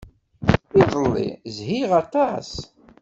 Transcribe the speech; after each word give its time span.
Iḍelli, 0.79 1.29
zhiɣ 1.55 1.91
aṭas. 2.01 2.49